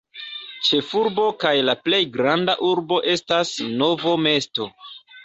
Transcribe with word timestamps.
Ĉefurbo 0.67 1.25
kaj 1.43 1.51
la 1.67 1.75
plej 1.87 1.99
granda 2.15 2.55
urbo 2.71 2.97
estas 3.13 3.53
Novo 3.83 4.15
mesto. 4.29 4.69